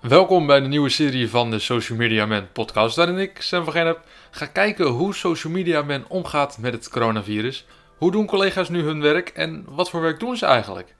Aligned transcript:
Welkom 0.00 0.46
bij 0.46 0.60
de 0.60 0.66
nieuwe 0.66 0.88
serie 0.88 1.30
van 1.30 1.50
de 1.50 1.58
Social 1.58 1.98
Media 1.98 2.26
Man 2.26 2.52
podcast, 2.52 2.96
waarin 2.96 3.18
ik, 3.18 3.42
Sam 3.42 3.64
van 3.64 3.72
Genep, 3.72 4.00
ga 4.30 4.46
kijken 4.46 4.86
hoe 4.86 5.14
Social 5.14 5.52
Media 5.52 5.82
Man 5.82 6.04
omgaat 6.08 6.58
met 6.58 6.72
het 6.72 6.88
coronavirus. 6.88 7.66
Hoe 7.96 8.10
doen 8.10 8.26
collega's 8.26 8.68
nu 8.68 8.82
hun 8.82 9.00
werk 9.00 9.28
en 9.28 9.64
wat 9.68 9.90
voor 9.90 10.00
werk 10.00 10.20
doen 10.20 10.36
ze 10.36 10.46
eigenlijk? 10.46 10.94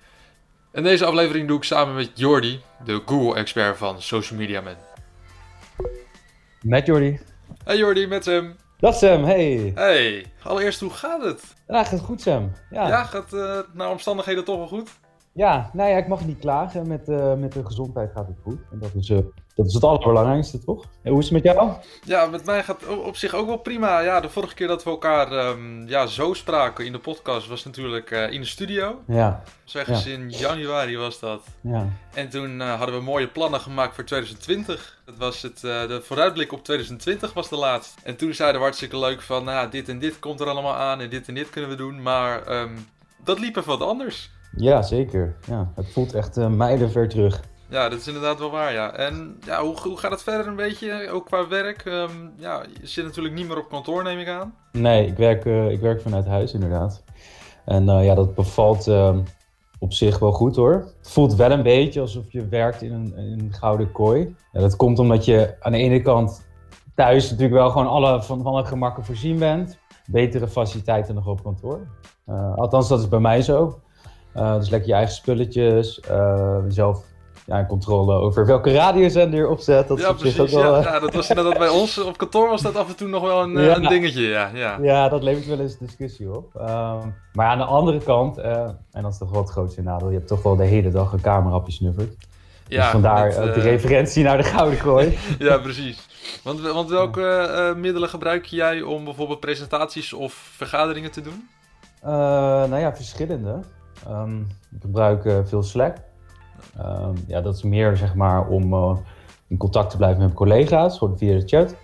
En 0.73 0.83
deze 0.83 1.05
aflevering 1.05 1.49
doe 1.49 1.57
ik 1.57 1.65
samen 1.65 1.95
met 1.95 2.11
Jordi, 2.15 2.61
de 2.85 3.03
Google-expert 3.07 3.77
van 3.77 4.03
Social 4.03 4.39
Media 4.39 4.61
Man. 4.61 4.77
Met 6.63 6.87
Jordi. 6.87 7.21
Hey 7.65 7.77
Jordi, 7.77 8.07
met 8.07 8.25
Sam. 8.25 8.55
Dag 8.79 8.95
Sam, 8.95 9.25
hey. 9.25 9.73
Hey, 9.75 10.27
allereerst 10.43 10.81
hoe 10.81 10.91
gaat 10.91 11.23
het? 11.23 11.43
Ja, 11.67 11.85
gaat 11.85 12.01
goed 12.01 12.21
Sam. 12.21 12.53
Ja, 12.71 12.89
Ja, 12.89 13.05
gaat 13.05 13.33
uh, 13.33 13.59
naar 13.73 13.91
omstandigheden 13.91 14.45
toch 14.45 14.57
wel 14.57 14.69
goed? 14.69 14.91
Ja 15.33 15.71
nou 15.73 15.91
ja, 15.91 15.97
ik 15.97 16.09
mag 16.09 16.27
niet 16.27 16.39
klagen. 16.39 16.89
Met, 16.89 17.09
eh, 17.09 17.35
met 17.35 17.53
de 17.53 17.65
gezondheid 17.65 18.11
gaat 18.15 18.27
het 18.27 18.37
goed. 18.43 18.59
En 18.73 18.79
dat 18.79 18.91
is, 18.95 19.11
eh, 19.11 19.19
dat 19.55 19.67
is 19.67 19.75
het 19.75 19.85
allerbelangrijkste, 19.85 20.59
toch? 20.65 20.85
En 21.03 21.11
hoe 21.11 21.19
is 21.21 21.25
het 21.25 21.33
met 21.43 21.53
jou? 21.55 21.71
Ja, 22.05 22.27
met 22.27 22.45
mij 22.45 22.63
gaat 22.63 22.81
het 22.81 22.99
op 22.99 23.17
zich 23.17 23.35
ook 23.35 23.47
wel 23.47 23.57
prima. 23.57 24.01
Ja, 24.01 24.21
de 24.21 24.29
vorige 24.29 24.55
keer 24.55 24.67
dat 24.67 24.85
we 24.85 24.91
elkaar 24.91 25.33
ehm, 25.33 25.87
ja, 25.89 26.07
zo 26.07 26.35
spraken 26.35 26.87
in 26.87 26.93
de 26.93 26.99
podcast 26.99 27.49
was 27.49 27.65
natuurlijk 27.65 28.11
eh, 28.11 28.33
in 28.33 28.41
de 28.41 28.47
studio. 28.47 29.01
Ja, 29.07 29.43
Zeg 29.65 29.89
eens 29.89 30.07
in 30.07 30.31
januari 30.31 30.97
was 30.97 31.21
dat. 31.21 31.43
ja. 31.61 31.87
En 32.15 32.29
toen 32.29 32.61
hadden 32.61 32.97
we 32.97 33.03
mooie 33.03 33.29
plannen 33.29 33.61
gemaakt 33.61 33.95
voor 33.95 34.05
2020. 34.05 35.03
Dat 35.05 35.17
was 35.17 35.43
het, 35.43 35.61
de 35.61 36.01
vooruitblik 36.03 36.53
op 36.53 36.65
2020 36.65 37.33
was 37.33 37.49
de 37.49 37.57
laatste. 37.57 38.01
En 38.05 38.17
toen 38.17 38.35
zeiden 38.35 38.57
we 38.59 38.63
hartstikke 38.67 38.99
leuk 38.99 39.23
van, 39.23 39.45
nou, 39.45 39.71
dit 39.71 39.89
en 39.89 39.99
dit 39.99 40.19
komt 40.19 40.41
er 40.41 40.49
allemaal 40.49 40.75
aan 40.75 41.01
en 41.01 41.11
dit 41.11 41.29
en 41.29 41.35
dit 41.35 41.51
kunnen 41.51 41.71
we 41.71 41.77
doen. 41.77 42.03
Maar 42.03 42.47
ehm, 42.47 42.77
dat 43.25 43.39
liep 43.39 43.57
even 43.57 43.79
wat 43.79 43.89
anders. 43.89 44.31
Ja 44.57 44.83
zeker. 44.83 45.37
Ja, 45.47 45.73
het 45.75 45.93
voelt 45.93 46.15
echt 46.15 46.39
uh, 46.39 46.49
mijlenver 46.49 47.09
terug. 47.09 47.41
Ja, 47.71 47.89
dat 47.89 47.99
is 47.99 48.07
inderdaad 48.07 48.39
wel 48.39 48.51
waar, 48.51 48.73
ja. 48.73 48.93
En 48.93 49.39
ja, 49.47 49.63
hoe, 49.63 49.81
hoe 49.83 49.97
gaat 49.97 50.11
het 50.11 50.23
verder 50.23 50.47
een 50.47 50.57
beetje, 50.57 51.11
ook 51.11 51.27
qua 51.27 51.49
werk? 51.49 51.85
Ehm, 51.85 52.11
ja, 52.37 52.63
je 52.81 52.87
zit 52.87 53.05
natuurlijk 53.05 53.35
niet 53.35 53.49
meer 53.49 53.59
op 53.59 53.69
kantoor, 53.69 54.03
neem 54.03 54.19
ik 54.19 54.29
aan. 54.29 54.55
Nee, 54.73 55.07
ik 55.07 55.17
werk, 55.17 55.45
eh, 55.45 55.71
ik 55.71 55.81
werk 55.81 56.01
vanuit 56.01 56.27
huis 56.27 56.53
inderdaad. 56.53 57.05
En 57.65 57.89
eh, 57.89 58.05
ja, 58.05 58.15
dat 58.15 58.35
bevalt 58.35 58.87
eh, 58.87 59.17
op 59.79 59.93
zich 59.93 60.19
wel 60.19 60.33
goed 60.33 60.57
hoor. 60.57 60.73
Het 60.73 61.11
voelt 61.11 61.35
wel 61.35 61.51
een 61.51 61.63
beetje 61.63 62.01
alsof 62.01 62.33
je 62.33 62.49
werkt 62.49 62.83
in 62.83 62.93
een, 62.93 63.17
in 63.17 63.41
een 63.41 63.53
gouden 63.53 63.93
kooi. 63.93 64.37
Ja, 64.53 64.61
dat 64.61 64.77
komt 64.77 64.99
omdat 64.99 65.25
je 65.25 65.57
aan 65.61 65.73
de 65.73 65.79
ene 65.79 66.03
kant 66.03 66.49
thuis 66.95 67.31
natuurlijk 67.31 67.55
wel 67.55 67.71
gewoon 67.71 67.89
alle 67.89 68.23
van, 68.23 68.43
van 68.43 68.53
alle 68.53 68.65
gemakken 68.65 69.05
voorzien 69.05 69.39
bent. 69.39 69.79
Betere 70.07 70.49
faciliteiten 70.49 71.15
nog 71.15 71.27
op 71.27 71.43
kantoor. 71.43 71.87
Althans, 72.57 72.89
dat 72.89 73.01
is 73.01 73.09
bij 73.09 73.21
mij 73.21 73.43
zo. 73.43 73.81
Eh, 74.33 74.55
dus 74.57 74.69
lekker 74.71 74.89
je 74.89 74.95
eigen 74.95 75.15
spulletjes. 75.15 76.01
eh, 76.01 76.57
zelf 76.69 77.05
ja, 77.47 77.67
controle 77.67 78.15
over 78.15 78.47
welke 78.47 78.73
radiozender 78.73 79.39
je 79.41 79.49
opzet. 79.49 79.89
Dat 79.89 79.99
is 79.99 80.05
ja, 80.05 80.11
zich 80.11 80.19
precies. 80.19 80.41
ook 80.41 80.49
wel, 80.63 80.73
Ja, 80.75 80.79
eh, 80.79 80.85
ja, 80.85 80.99
dat 80.99 81.15
was 81.15 81.29
inderdaad 81.29 81.59
bij 81.59 81.69
ons 81.69 81.99
op 81.99 82.17
kantoor 82.17 82.49
was 82.49 82.63
dat 82.63 82.77
af 82.77 82.89
en 82.89 82.97
toe 82.97 83.09
nog 83.09 83.23
wel 83.23 83.43
een, 83.43 83.63
Ja. 83.63 83.77
een 83.77 83.89
dingetje, 83.89 84.23
ja. 84.23 84.51
ja. 84.55 84.79
Ja, 84.83 85.09
dat 85.09 85.23
levert 85.23 85.47
wel 85.47 85.61
eens 85.61 85.79
discussie 85.79 86.35
op. 86.37 86.55
Ehm, 86.55 87.09
maar 87.33 87.47
aan 87.47 87.59
de 87.59 87.65
andere 87.65 87.99
kant, 87.99 88.39
en 88.39 88.77
dat 89.03 89.13
is 89.13 89.19
toch 89.19 89.31
wel 89.31 89.41
het 89.41 89.51
grootste 89.51 89.83
nadeel, 89.83 90.09
je 90.11 90.17
hebt 90.17 90.29
toch 90.29 90.43
wel 90.43 90.57
de 90.57 90.65
hele 90.65 90.91
dag 90.91 91.13
een 91.13 91.21
camera 91.21 91.55
op 91.57 91.67
je 91.67 91.73
snuffert. 91.73 92.15
dus 92.69 92.85
vandaar 92.87 93.27
met, 93.27 93.39
ook 93.39 93.55
de 93.55 93.61
referentie 93.61 94.25
naar 94.25 94.37
de 94.37 94.43
Gouden 94.43 94.79
Kooi. 94.79 95.19
Ja, 95.39 95.59
precies. 95.59 96.09
Want, 96.45 96.61
want 96.61 96.91
welke 96.91 97.75
middelen 97.77 98.09
gebruik 98.09 98.45
jij 98.45 98.83
om 98.83 99.05
bijvoorbeeld 99.05 99.41
presentaties 99.41 100.13
of 100.13 100.33
vergaderingen 100.57 101.11
te 101.11 101.21
doen? 101.21 101.49
Nou 102.03 102.79
ja, 102.79 102.97
verschillende. 102.97 103.61
Ehm, 104.07 104.41
ik 104.41 104.81
gebruik 104.81 105.25
eh, 105.25 105.39
veel 105.45 105.63
Slack. 105.63 105.97
Ehm, 106.79 107.15
ja, 107.27 107.41
dat 107.41 107.55
is 107.55 107.63
meer 107.63 107.97
zeg 107.97 108.15
maar 108.15 108.49
om 108.49 108.73
eh, 108.73 108.97
in 109.49 109.57
contact 109.57 109.91
te 109.91 109.97
blijven 109.97 110.19
met 110.19 110.27
mijn 110.27 110.39
collega's, 110.39 110.99
gewoon 110.99 111.19
via 111.19 111.39
de 111.39 111.49
chat. 111.49 111.75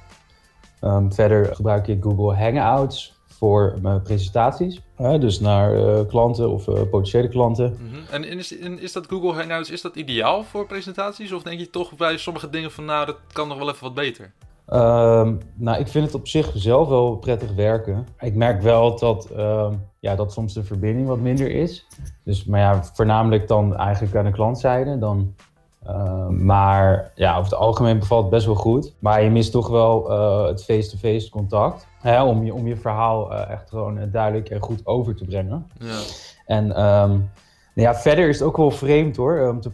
Ehm, 0.81 1.11
verder 1.11 1.55
gebruik 1.55 1.87
ik 1.87 2.03
Google 2.03 2.37
Hangouts 2.37 3.17
voor 3.39 3.79
mijn 3.83 4.03
presentaties. 4.03 4.81
Dus 4.97 5.41
naar 5.41 5.75
eh, 5.75 6.07
klanten 6.09 6.51
of 6.51 6.69
eh, 6.69 6.75
potentiële 6.75 7.29
klanten. 7.29 7.77
Mhm. 7.81 8.13
En 8.13 8.25
is, 8.25 8.53
is 8.57 8.93
dat 8.93 9.07
Google 9.07 9.33
Hangouts, 9.33 9.71
is 9.71 9.81
dat 9.81 9.97
ideaal 9.97 10.43
voor 10.43 10.67
presentaties? 10.67 11.33
Of 11.33 11.43
denk 11.43 11.59
je 11.61 11.71
toch 11.71 11.97
bij 11.97 12.17
sommige 12.17 12.51
dingen 12.51 12.73
van, 12.73 12.85
nou, 12.85 13.07
dat 13.07 13.17
kan 13.33 13.49
nog 13.49 13.59
wel 13.59 13.69
even 13.69 13.83
wat 13.83 13.95
beter? 13.95 14.33
Ehm, 14.67 15.35
nou, 15.55 15.79
ik 15.79 15.89
vind 15.89 16.05
het 16.05 16.15
op 16.15 16.29
zich 16.29 16.51
zelf 16.55 16.89
wel 16.89 17.17
prettig 17.17 17.55
werken. 17.55 18.07
Ik 18.21 18.35
merk 18.35 18.63
wel 18.63 18.99
dat, 18.99 19.31
ehm, 19.31 19.75
ja, 19.99 20.15
dat 20.15 20.33
soms 20.33 20.55
de 20.55 20.65
verbinding 20.65 21.07
wat 21.07 21.19
minder 21.19 21.51
is. 21.51 21.87
Dus, 22.25 22.45
maar 22.45 22.61
ja, 22.61 22.83
voornamelijk 22.83 23.49
dan 23.49 23.77
eigenlijk 23.77 24.17
aan 24.17 24.25
de 24.25 24.31
klantzijde. 24.31 24.99
Dan, 24.99 25.35
ehm, 25.85 26.45
maar 26.45 27.13
ja, 27.15 27.33
over 27.33 27.51
het 27.51 27.61
algemeen 27.61 27.99
bevalt 27.99 28.23
het 28.23 28.31
best 28.31 28.47
wel 28.47 28.55
goed. 28.55 28.95
Maar 28.99 29.23
je 29.23 29.31
mist 29.31 29.53
toch 29.53 29.69
wel 29.69 30.11
eh, 30.11 30.47
het 30.47 30.65
face-to-face 30.65 31.31
contact. 31.31 31.87
Hè, 32.01 32.23
om, 32.23 32.45
je, 32.45 32.55
om 32.55 32.67
je 32.67 32.77
verhaal 32.77 33.33
eh, 33.33 33.51
echt 33.51 33.69
gewoon 33.69 33.99
eh, 33.99 34.13
duidelijk 34.13 34.51
en 34.51 34.61
goed 34.61 34.87
over 34.87 35.17
te 35.17 35.25
brengen. 35.25 35.67
Ja. 35.79 35.99
En 36.47 36.73
nou 37.77 37.89
ja, 37.89 37.95
verder 37.95 38.29
is 38.29 38.39
het 38.39 38.49
ook 38.49 38.57
wel 38.57 38.71
vreemd 38.71 39.17
hoor, 39.17 39.37
eh, 39.39 39.49
om 39.49 39.61
te, 39.61 39.71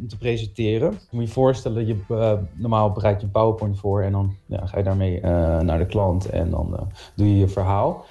om 0.00 0.08
te 0.08 0.18
presenteren. 0.18 0.90
Moet 0.90 1.00
je 1.10 1.20
je 1.20 1.28
voorstellen, 1.28 1.86
je, 1.86 1.96
eh, 2.08 2.32
normaal 2.54 2.92
bereid 2.92 3.20
je 3.20 3.26
een 3.26 3.32
PowerPoint 3.32 3.78
voor 3.78 4.02
en 4.02 4.12
dan 4.12 4.36
ja, 4.46 4.66
ga 4.66 4.78
je 4.78 4.84
daarmee 4.84 5.20
eh, 5.20 5.58
naar 5.60 5.78
de 5.78 5.86
klant 5.86 6.28
en 6.30 6.50
dan 6.50 6.88
doe 7.16 7.28
je 7.28 7.36
je 7.38 7.48
verhaal. 7.48 8.04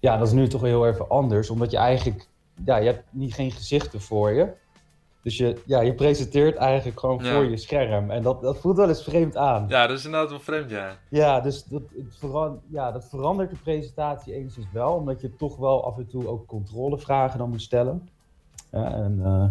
Ja, 0.00 0.16
dat 0.16 0.26
is 0.26 0.32
nu 0.32 0.48
toch 0.48 0.60
wel 0.60 0.70
heel 0.70 0.86
even 0.86 1.08
anders, 1.08 1.50
omdat 1.50 1.70
je 1.70 1.76
eigenlijk, 1.76 2.26
ja, 2.64 2.76
je 2.76 2.86
hebt 2.86 3.02
niet 3.10 3.34
geen 3.34 3.50
gezichten 3.50 4.00
voor 4.00 4.30
je. 4.32 4.48
Dus 5.22 5.36
je, 5.36 5.56
ja, 5.66 5.80
je 5.80 5.94
presenteert 5.94 6.56
eigenlijk 6.56 7.00
gewoon 7.00 7.24
Ja. 7.24 7.34
voor 7.34 7.44
je 7.44 7.56
scherm. 7.56 8.10
En 8.10 8.22
dat, 8.22 8.42
dat 8.42 8.58
voelt 8.58 8.76
wel 8.76 8.88
eens 8.88 9.02
vreemd 9.02 9.36
aan. 9.36 9.64
ja, 9.68 9.86
dat 9.86 9.98
is 9.98 10.04
inderdaad 10.04 10.30
wel 10.30 10.40
vreemd, 10.40 10.70
ja. 10.70 10.98
Ja, 11.08 11.40
dus 11.40 11.64
dat, 11.64 11.82
het 11.96 12.16
veran- 12.18 12.60
ja, 12.68 12.92
dat 12.92 13.08
verandert 13.08 13.50
de 13.50 13.56
presentatie 13.64 14.34
enigszins 14.34 14.66
wel, 14.72 14.92
omdat 14.92 15.20
je 15.20 15.36
toch 15.36 15.56
wel 15.56 15.84
af 15.86 15.96
en 15.98 16.06
toe 16.06 16.28
ook 16.28 16.46
controlevragen 16.46 17.38
dan 17.38 17.48
moet 17.50 17.62
stellen. 17.62 18.08
Ja, 18.72 18.92
en 18.92 19.20
eh, 19.24 19.44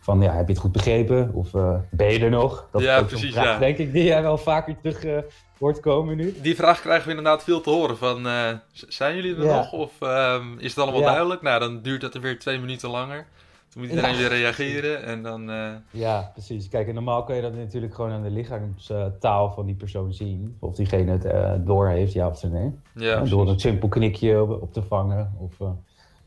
van, 0.00 0.20
ja, 0.22 0.32
heb 0.34 0.46
je 0.46 0.52
het 0.52 0.62
goed 0.62 0.72
begrepen? 0.72 1.30
Of 1.34 1.54
eh, 1.54 1.74
ben 1.90 2.12
je 2.12 2.18
er 2.18 2.30
nog? 2.30 2.68
Dat 2.72 2.82
Ja, 2.82 3.02
precies, 3.02 3.32
vraag, 3.32 3.44
ja. 3.44 3.58
denk 3.58 3.78
ik, 3.78 3.92
die 3.92 4.04
jij 4.04 4.22
wel 4.22 4.38
vaker 4.38 4.76
terug 4.82 5.04
eh, 5.04 5.18
hoort 5.58 5.80
komen 5.80 6.16
nu. 6.16 6.34
Die 6.42 6.54
vraag 6.56 6.80
krijgen 6.80 7.04
we 7.04 7.10
inderdaad 7.16 7.44
veel 7.44 7.60
te 7.60 7.70
horen 7.70 7.96
van, 7.96 8.26
zijn 8.72 9.14
jullie 9.16 9.36
er 9.36 9.44
Ja. 9.44 9.56
nog? 9.56 9.72
Of 9.72 9.92
ehm, 10.00 10.58
is 10.58 10.74
het 10.74 10.78
allemaal 10.84 11.00
duidelijk? 11.02 11.42
Nou, 11.42 11.60
dan 11.60 11.82
duurt 11.82 12.00
dat 12.00 12.14
er 12.14 12.20
weer 12.20 12.38
twee 12.38 12.58
minuten 12.58 12.90
langer. 12.90 13.26
Dan 13.72 13.82
moet 13.82 13.90
iedereen 13.90 14.12
Ja. 14.12 14.18
weer 14.18 14.28
reageren 14.28 15.02
en 15.04 15.22
dan... 15.22 15.50
Ja, 15.90 16.30
precies. 16.32 16.68
Kijk, 16.68 16.88
en 16.88 16.94
normaal 16.94 17.24
kun 17.24 17.34
je 17.36 17.42
dat 17.42 17.54
natuurlijk 17.54 17.94
gewoon 17.94 18.10
aan 18.10 18.22
de 18.22 18.30
lichaamstaal 18.30 19.50
van 19.52 19.66
die 19.66 19.74
persoon 19.74 20.12
zien. 20.14 20.56
Of 20.58 20.74
diegene 20.74 21.10
het 21.12 21.24
eh, 21.24 21.52
door 21.58 21.88
heeft, 21.88 22.12
ja 22.12 22.26
of 22.28 22.42
nee. 22.42 22.70
ja, 22.94 23.20
door 23.20 23.48
een 23.48 23.60
simpel 23.60 23.88
knikje 23.88 24.42
op, 24.42 24.62
op 24.62 24.72
te 24.72 24.82
vangen. 24.82 25.32
Of, 25.38 25.68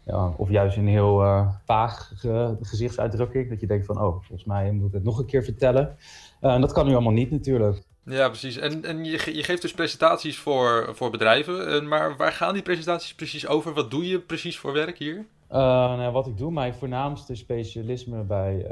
ja, 0.05 0.33
of 0.37 0.49
juist 0.49 0.77
een 0.77 0.87
heel 0.87 1.21
eh, 1.23 1.47
vaag 1.65 2.11
ge- 2.15 2.57
gezichtsuitdrukking. 2.61 3.49
Dat 3.49 3.59
je 3.59 3.67
denkt 3.67 3.85
van, 3.85 3.97
oh, 4.01 4.11
volgens 4.11 4.43
mij 4.45 4.71
moet 4.71 4.87
ik 4.87 4.93
het 4.93 5.03
nog 5.03 5.19
een 5.19 5.25
keer 5.25 5.43
vertellen. 5.43 5.95
En 6.39 6.61
dat 6.61 6.71
kan 6.71 6.85
nu 6.85 6.91
allemaal 6.93 7.13
niet 7.13 7.31
natuurlijk. 7.31 7.81
Ja, 8.05 8.27
precies. 8.27 8.57
En, 8.57 8.85
en 8.85 9.05
je, 9.05 9.17
ge- 9.17 9.35
je 9.35 9.43
geeft 9.43 9.61
dus 9.61 9.73
presentaties 9.73 10.37
voor, 10.37 10.89
voor 10.93 11.09
bedrijven. 11.09 11.67
eh, 11.73 11.81
maar 11.87 12.17
waar 12.17 12.31
gaan 12.31 12.53
die 12.53 12.61
presentaties 12.63 13.15
precies 13.15 13.47
over? 13.47 13.73
Wat 13.73 13.91
doe 13.91 14.07
je 14.07 14.19
precies 14.19 14.57
voor 14.59 14.73
werk 14.73 14.97
hier? 14.97 15.25
Nou, 15.49 16.11
wat 16.11 16.27
ik 16.27 16.37
doe, 16.37 16.51
mijn 16.51 16.73
voornaamste 16.73 17.35
specialisme 17.35 18.23
bij 18.23 18.65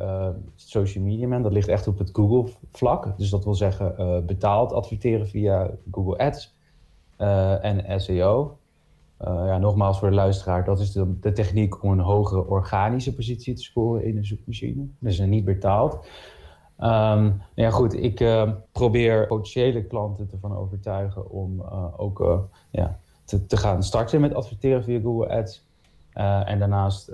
social 0.55 1.03
media 1.03 1.27
man, 1.27 1.41
dat 1.43 1.51
ligt 1.51 1.67
echt 1.67 1.87
op 1.87 1.97
het 1.97 2.09
Google 2.13 2.51
vlak. 2.71 3.17
Dus 3.17 3.29
dat 3.29 3.43
wil 3.43 3.55
zeggen 3.55 4.23
betaald 4.25 4.73
adverteren 4.73 5.27
via 5.27 5.69
Google 5.91 6.17
Ads 6.17 6.53
en 7.61 8.01
SEO. 8.01 8.57
Eh, 9.21 9.45
ja, 9.45 9.57
nogmaals 9.57 9.99
voor 9.99 10.09
de 10.09 10.15
luisteraar, 10.15 10.63
dat 10.63 10.79
is 10.79 10.91
de, 10.91 11.19
de 11.19 11.31
techniek 11.31 11.83
om 11.83 11.91
een 11.91 11.99
hogere 11.99 12.47
organische 12.47 13.15
positie 13.15 13.53
te 13.53 13.61
scoren 13.61 14.03
in 14.03 14.17
een 14.17 14.25
zoekmachine. 14.25 14.85
Dus 14.99 15.19
niet 15.19 15.45
betaald. 15.45 16.07
Ehm, 16.77 17.31
ja, 17.53 17.69
goed, 17.69 17.93
ik 18.03 18.19
eh, 18.19 18.51
probeer 18.71 19.27
potentiële 19.27 19.83
klanten 19.83 20.29
ervan 20.31 20.57
overtuigen 20.57 21.29
om 21.29 21.59
eh, 21.59 21.85
ook 21.97 22.47
ja, 22.71 22.97
te, 23.23 23.45
te 23.45 23.57
gaan 23.57 23.83
starten 23.83 24.21
met 24.21 24.33
adverteren 24.33 24.83
via 24.83 24.99
Google 24.99 25.29
Ads. 25.29 25.69
En 26.45 26.59
daarnaast 26.59 27.07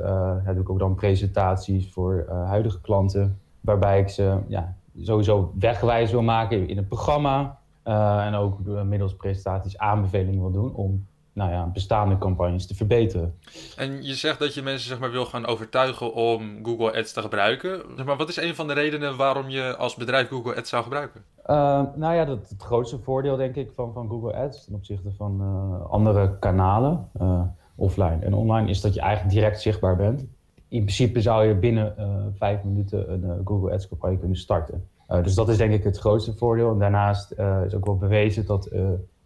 doe 0.46 0.62
ik 0.62 0.70
ook 0.70 0.80
dan 0.80 0.96
presentaties 0.96 1.92
voor 1.92 2.26
huidige 2.30 2.82
klanten, 2.82 3.40
waarbij 3.62 4.00
ik 4.00 4.10
ze 4.10 4.38
ja, 4.48 4.76
sowieso 5.02 5.52
wegwijs 5.60 6.12
wil 6.12 6.22
maken 6.22 6.68
in 6.68 6.78
het 6.78 6.88
programma. 6.88 7.60
en 7.84 8.34
ook 8.34 8.60
middels 8.66 9.16
presentaties 9.16 9.78
aanbevelingen 9.78 10.42
wil 10.42 10.52
doen 10.52 10.74
om 10.74 11.06
nou 11.38 11.52
ja, 11.52 11.66
bestaande 11.66 12.18
campagnes 12.18 12.68
te 12.68 12.76
verbeteren. 12.76 13.36
En 13.76 14.04
je 14.04 14.16
zegt 14.16 14.40
dat 14.40 14.54
je 14.54 14.62
mensen 14.62 14.88
zeg 14.88 15.00
maar, 15.00 15.12
wil 15.12 15.26
gaan 15.26 15.46
overtuigen 15.46 16.14
om 16.14 16.60
Google 16.64 16.98
Ads 16.98 17.14
te 17.14 17.22
gebruiken. 17.22 17.82
Zeg 17.96 18.06
maar 18.06 18.18
wat 18.18 18.30
is 18.30 18.38
een 18.38 18.56
van 18.56 18.68
de 18.68 18.74
redenen 18.74 19.18
waarom 19.18 19.50
je 19.50 19.76
als 19.76 19.96
bedrijf 19.96 20.28
Google 20.28 20.56
Ads 20.56 20.70
zou 20.70 20.84
gebruiken? 20.84 21.22
Eh, 21.44 21.82
nou 21.96 22.16
ja, 22.16 22.26
dat, 22.26 22.50
het 22.50 22.62
grootste 22.62 23.00
voordeel 23.00 23.36
denk 23.36 23.56
ik 23.56 23.72
van, 23.76 23.94
van 23.94 24.10
Google 24.10 24.34
Ads 24.34 24.66
ten 24.66 24.74
opzichte 24.74 25.12
van 25.12 25.42
eh, 25.42 25.92
andere 25.92 26.38
kanalen, 26.40 27.10
eh, 27.20 27.42
offline 27.76 28.20
en 28.20 28.34
online, 28.34 28.70
is 28.70 28.82
dat 28.82 28.94
je 28.94 29.02
eigenlijk 29.02 29.34
direct 29.34 29.62
zichtbaar 29.62 29.96
bent. 29.96 30.26
In 30.68 30.82
principe 30.82 31.22
zou 31.22 31.46
je 31.46 31.56
binnen 31.56 31.96
vijf 32.38 32.64
minuten 32.64 33.14
een 33.14 33.42
Google 33.46 33.72
Ads 33.72 33.88
campagne 33.88 34.18
kunnen 34.18 34.38
starten. 34.38 34.88
dus 35.08 35.36
dat 35.36 35.50
is 35.50 35.58
denk 35.58 35.74
ik 35.74 35.84
het 35.84 35.98
grootste 35.98 36.34
voordeel. 36.34 36.72
En 36.72 36.80
daarnaast 36.80 37.32
is 37.66 37.76
ook 37.76 37.86
wel 37.86 37.98
bewezen 37.98 38.46
dat 38.46 38.70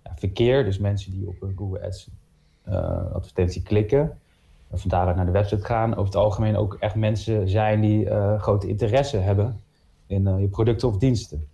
ja, 0.04 0.12
verkeer, 0.16 0.64
dus 0.64 0.78
mensen 0.78 1.12
die 1.12 1.28
op 1.28 1.42
een 1.42 1.54
Google 1.58 1.86
Ads 1.86 2.08
advertentie 3.14 3.62
klikken, 3.62 4.20
van 4.72 4.90
daaruit 4.90 5.16
naar 5.16 5.26
de 5.26 5.32
website 5.32 5.66
gaan, 5.66 5.92
over 5.92 6.06
het 6.06 6.16
algemeen 6.16 6.56
ook 6.56 6.78
echt 6.80 6.96
mensen 6.96 7.50
zijn 7.50 7.82
die 7.82 8.06
grote 8.38 8.68
interesse 8.68 9.18
hebben 9.18 9.60
in 10.08 10.38
je 10.40 10.48
producten 10.48 10.88
of 10.88 10.98
diensten. 10.98 11.48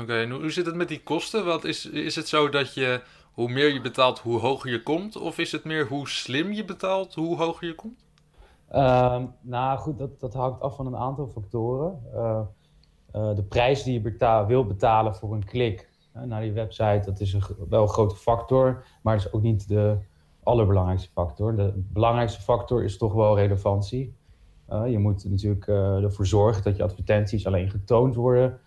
Oké, 0.00 0.20
en 0.20 0.30
hoe 0.30 0.50
zit 0.50 0.66
het 0.66 0.74
met 0.74 0.88
die 0.88 1.02
kosten? 1.02 1.44
Wat 1.44 1.64
is, 1.64 1.86
is 1.86 2.16
het 2.16 2.28
zo 2.28 2.48
dat 2.48 2.74
je 2.74 3.02
hoe 3.32 3.48
meer 3.48 3.72
je 3.72 3.80
betaalt, 3.80 4.18
hoe 4.18 4.38
hoger 4.38 4.70
je 4.70 4.82
komt? 4.82 5.16
Of 5.16 5.38
is 5.38 5.52
het 5.52 5.64
meer 5.64 5.86
hoe 5.86 6.08
slim 6.08 6.52
je 6.52 6.64
betaalt, 6.64 7.14
hoe 7.14 7.36
hoger 7.36 7.66
je 7.66 7.74
komt? 7.74 8.04
Uh, 8.72 9.22
nou 9.40 9.78
goed, 9.78 9.98
dat, 9.98 10.20
dat 10.20 10.34
hangt 10.34 10.60
af 10.60 10.76
van 10.76 10.86
een 10.86 10.96
aantal 10.96 11.26
factoren. 11.26 12.00
Uh, 12.14 12.40
uh, 13.14 13.34
de 13.36 13.42
prijs 13.42 13.82
die 13.82 13.92
je 13.92 14.00
betaal, 14.00 14.46
wil 14.46 14.66
betalen 14.66 15.14
voor 15.14 15.34
een 15.34 15.44
klik 15.44 15.80
uh, 15.80 15.87
naar 16.26 16.40
die 16.40 16.52
website, 16.52 17.02
dat 17.04 17.20
is 17.20 17.32
een, 17.32 17.42
wel 17.68 17.82
een 17.82 17.88
grote 17.88 18.16
factor, 18.16 18.84
maar 19.02 19.16
dat 19.16 19.26
is 19.26 19.32
ook 19.32 19.42
niet 19.42 19.68
de 19.68 19.96
allerbelangrijkste 20.42 21.10
factor. 21.12 21.56
De 21.56 21.72
belangrijkste 21.74 22.40
factor 22.40 22.84
is 22.84 22.96
toch 22.96 23.12
wel 23.12 23.36
relevantie. 23.36 24.14
je 24.88 24.98
moet 24.98 25.30
natuurlijk 25.30 25.66
ervoor 25.68 26.26
zorgen 26.26 26.62
dat 26.62 26.76
je 26.76 26.82
advertenties 26.82 27.46
alleen 27.46 27.70
getoond 27.70 28.14
worden 28.14 28.60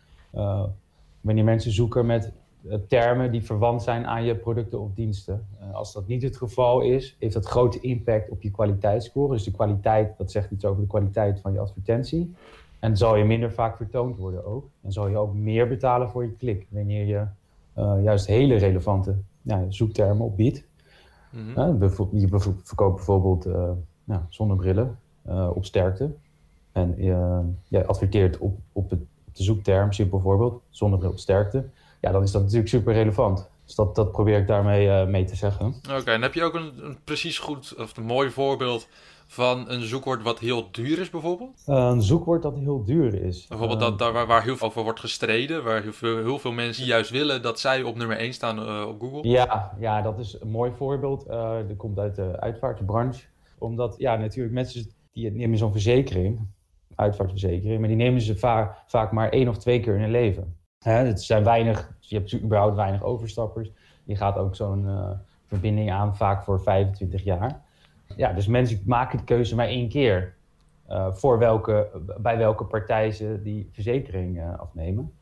wanneer 1.22 1.44
mensen 1.44 1.72
zoeken 1.72 2.06
met 2.06 2.34
eh, 2.70 2.78
termen 2.88 3.32
die 3.32 3.44
verwant 3.44 3.84
zijn 3.84 4.08
aan 4.08 4.24
je 4.24 4.36
producten 4.36 4.80
of 4.80 4.94
diensten. 4.94 5.48
Als 5.74 5.94
dat 5.94 6.08
niet 6.08 6.24
het 6.24 6.38
geval 6.38 6.82
is, 6.82 7.16
heeft 7.20 7.34
dat 7.34 7.46
grote 7.46 7.80
impact 7.80 8.30
op 8.30 8.42
je 8.42 8.52
kwaliteitsscore. 8.52 9.34
Dus 9.34 9.44
de 9.44 9.52
kwaliteit, 9.52 10.18
dat 10.18 10.32
zegt 10.32 10.52
iets 10.52 10.66
over 10.66 10.82
de 10.82 10.88
kwaliteit 10.88 11.40
van 11.40 11.54
je 11.54 11.60
advertentie. 11.60 12.36
En 12.80 12.98
zal 12.98 13.16
je 13.16 13.24
minder 13.24 13.52
vaak 13.52 13.78
vertoond 13.78 14.18
worden 14.18 14.46
ook. 14.46 14.70
En 14.82 14.92
zal 14.92 15.08
je 15.08 15.18
ook 15.18 15.34
meer 15.34 15.68
betalen 15.68 16.10
voor 16.10 16.24
je 16.24 16.32
klik, 16.32 16.68
wanneer 16.70 17.06
je 17.06 17.26
juist 17.76 18.26
hele 18.26 18.56
relevante 18.56 19.16
ja, 19.42 19.66
zoektermen 19.70 20.26
opbiedt. 20.26 20.64
Mm 21.30 21.54
-hmm. 21.54 21.84
je 22.12 22.28
verkoopt 22.64 22.96
bijvoorbeeld 22.96 23.46
nou, 24.04 24.22
zonnebrillen 24.30 25.00
op 25.54 25.66
sterkte. 25.66 26.12
En 26.72 26.96
je 27.68 27.86
adverteert 27.86 28.38
op, 28.38 28.58
op 28.72 28.90
het 28.90 29.00
de 29.34 29.44
zoekterm, 29.44 29.92
simpel 29.92 30.20
voorbeeld, 30.20 30.62
zonnebril 30.70 31.18
sterkte, 31.18 31.66
ja, 32.02 32.12
dan 32.12 32.24
is 32.24 32.32
dat 32.32 32.42
natuurlijk 32.42 32.70
super 32.70 32.94
relevant. 32.94 33.50
Dus 33.66 33.76
dat, 33.76 33.96
dat 33.96 34.12
probeer 34.12 34.38
ik 34.40 34.48
daarmee 34.48 34.88
uh, 34.88 35.06
mee 35.06 35.26
te 35.26 35.36
zeggen. 35.36 35.76
Oké, 36.00 36.12
en 36.12 36.22
heb 36.22 36.34
je 36.34 36.44
ook 36.44 36.54
een, 36.54 36.86
een, 36.86 36.98
precies 37.04 37.40
goed 37.40 37.76
of 37.78 37.98
een 37.98 38.04
mooi 38.04 38.30
voorbeeld 38.30 38.88
van 39.32 39.70
een 39.70 39.82
zoekwoord 39.82 40.24
wat 40.24 40.40
heel 40.40 40.72
duur 40.72 41.00
is, 41.00 41.10
bijvoorbeeld? 41.10 41.64
Uh, 41.68 41.76
een 41.76 42.02
zoekwoord 42.02 42.42
dat 42.42 42.58
heel 42.58 42.84
duur 42.84 43.14
is. 43.14 43.48
Bijvoorbeeld 43.48 43.80
dat, 43.80 44.00
daar 44.00 44.14
waar, 44.14 44.28
waar 44.28 44.44
heel 44.44 44.58
veel 44.58 44.68
over 44.68 44.84
wordt 44.84 45.00
gestreden, 45.00 45.64
waar 45.64 45.82
heel 45.82 45.94
veel, 45.94 46.18
heel 46.18 46.40
veel 46.40 46.52
mensen 46.52 46.86
juist 46.86 47.12
willen 47.12 47.42
dat 47.42 47.60
zij 47.60 47.84
op 47.84 47.96
nummer 47.96 48.18
1 48.18 48.34
staan 48.34 48.60
uh, 48.60 48.88
op 48.88 49.00
Google. 49.00 49.30
Ja, 49.30 49.72
ja, 49.80 50.02
dat 50.02 50.20
is 50.20 50.38
een 50.42 50.50
mooi 50.50 50.72
voorbeeld. 50.72 51.26
dat 51.68 51.78
komt 51.78 52.00
uit 52.00 52.16
de 52.16 52.40
uitvaartbranche. 52.40 53.24
Omdat, 53.58 53.96
ja, 53.98 54.16
natuurlijk 54.16 54.54
mensen 54.54 54.92
die 55.12 55.32
nemen 55.32 55.58
zo'n 55.58 55.72
verzekering 55.72 56.40
uitvaartverzekering, 56.96 57.80
maar 57.80 57.88
die 57.88 57.98
nemen 57.98 58.22
ze 58.22 58.38
vaak, 58.38 58.78
vaak 58.88 59.12
maar 59.12 59.30
één 59.30 59.48
of 59.48 59.58
twee 59.58 59.80
keer 59.80 59.96
in 59.96 60.02
hun 60.02 60.12
leven. 60.12 60.56
Hè, 60.80 60.92
het 60.92 61.22
zijn 61.22 61.44
weinig, 61.44 61.92
je 62.00 62.16
hebt 62.16 62.34
überhaupt 62.34 62.76
weinig 62.76 63.04
overstappers. 63.04 63.72
Je 64.04 64.16
gaat 64.16 64.38
ook 64.38 64.56
zo'n 64.56 64.88
verbinding 65.46 65.92
aan, 65.92 66.16
vaak 66.16 66.44
voor 66.44 66.62
25 66.62 67.24
jaar. 67.24 67.62
Ja, 68.18 68.34
dus 68.34 68.48
mensen 68.48 68.82
maken 68.86 69.18
de 69.18 69.24
keuze 69.24 69.56
maar 69.56 69.68
één 69.68 69.90
keer 69.90 70.36
uh, 70.90 71.14
voor 71.14 71.40
welke, 71.40 71.90
bij 72.18 72.38
welke 72.38 72.66
partij 72.66 73.12
ze 73.12 73.40
die 73.44 73.70
verzekering 73.72 74.38
uh, 74.38 74.60
afnemen. 74.60 75.14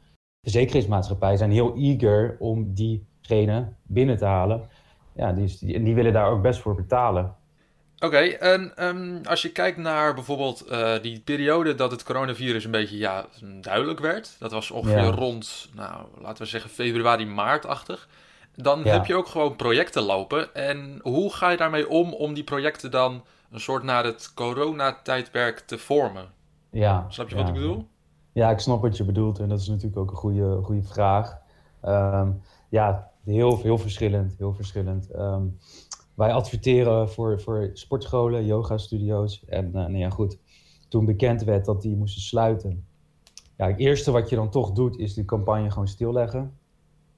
Verzekeringsmaatschappijen 0.42 1.38
zijn 1.38 1.52
heel 1.52 1.76
eager 1.76 2.36
om 2.40 2.74
diegene 2.74 3.68
binnen 3.84 4.18
te 4.18 4.26
halen. 4.26 4.70
Ja, 5.16 5.34
die, 5.34 5.76
en 5.76 5.84
die 5.84 5.96
willen 5.96 6.14
daar 6.14 6.30
ook 6.30 6.42
best 6.42 6.60
voor 6.60 6.76
betalen. 6.76 7.36
Oké, 8.00 8.18
en 8.18 8.88
um, 8.88 9.22
als 9.26 9.42
je 9.42 9.52
kijkt 9.52 9.78
naar 9.78 10.14
bijvoorbeeld 10.14 10.66
uh, 10.72 11.02
die 11.02 11.20
periode 11.20 11.76
dat 11.76 11.92
het 11.92 12.04
coronavirus 12.04 12.66
een 12.66 12.72
beetje 12.72 12.98
ja, 12.98 13.26
duidelijk 13.62 14.00
werd, 14.00 14.36
dat 14.40 14.52
was 14.52 14.72
ongeveer 14.72 14.98
ja. 14.98 15.12
rond, 15.12 15.70
nou, 15.76 16.06
laten 16.22 16.44
we 16.44 16.50
zeggen 16.50 16.70
februari, 16.70 17.26
maartachtig. 17.26 18.08
Dan 18.62 18.84
ja. 18.84 18.92
heb 18.92 19.06
je 19.06 19.16
ook 19.16 19.28
gewoon 19.28 19.56
projecten 19.56 20.04
lopen. 20.04 20.54
En 20.54 21.00
hoe 21.02 21.34
ga 21.34 21.50
je 21.50 21.58
daarmee 21.58 21.90
om 21.90 22.14
om 22.14 22.34
die 22.34 22.44
projecten 22.44 22.92
dan 22.92 23.24
een 23.52 23.60
soort 23.60 23.84
naar 23.84 24.04
het 24.04 24.34
coronatijdperk 24.34 25.60
te 25.60 25.78
vormen? 25.78 26.26
Ja. 26.70 27.06
Snap 27.10 27.30
je 27.30 27.36
wat 27.36 27.48
ik 27.48 27.54
bedoel? 27.54 27.88
Ja, 28.32 28.50
ik 28.50 28.60
snap 28.60 28.82
wat 28.82 28.98
je 28.98 29.04
bedoelt 29.04 29.40
en 29.40 29.50
dat 29.50 29.60
is 29.60 29.68
natuurlijk 29.68 29.98
ook 29.98 30.12
een 30.12 30.18
goede, 30.18 30.60
goede 30.64 30.84
vraag. 30.84 31.38
Um, 31.86 32.42
ja, 32.70 33.12
heel, 33.24 33.62
heel 33.62 33.78
verschillend, 33.78 34.36
heel 34.38 34.54
verschillend. 34.54 35.16
Um, 35.16 35.58
wij 36.14 36.34
adverteren 36.34 37.10
voor, 37.10 37.42
voor 37.42 37.70
sportscholen, 37.74 38.46
yoga-studio's. 38.46 39.46
En 39.46 39.66
uh, 39.66 39.74
nou 39.74 39.98
ja, 39.98 40.10
goed, 40.10 40.38
toen 40.88 41.06
bekend 41.06 41.44
werd 41.44 41.66
dat 41.66 41.82
die 41.82 41.96
moesten 41.96 42.22
sluiten. 42.22 42.86
Ja, 43.58 43.68
het 43.68 43.80
eerste 43.80 44.12
wat 44.12 44.30
je 44.30 44.36
dan 44.36 44.50
toch 44.50 44.72
doet, 44.72 44.98
is 44.98 45.14
die 45.14 45.26
campagne 45.26 45.72
gewoon 45.72 45.88
stilleggen. 45.88 46.58